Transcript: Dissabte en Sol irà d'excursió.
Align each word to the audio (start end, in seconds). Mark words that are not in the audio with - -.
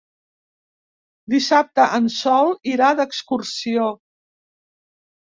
Dissabte 1.33 1.85
en 1.97 2.07
Sol 2.15 2.49
irà 2.71 2.87
d'excursió. 3.01 3.91